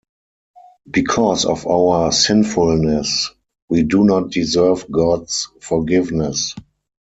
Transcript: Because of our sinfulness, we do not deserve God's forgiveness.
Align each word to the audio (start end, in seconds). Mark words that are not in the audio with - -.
Because 0.89 1.45
of 1.45 1.67
our 1.67 2.11
sinfulness, 2.11 3.29
we 3.69 3.83
do 3.83 4.03
not 4.03 4.31
deserve 4.31 4.89
God's 4.89 5.47
forgiveness. 5.61 6.55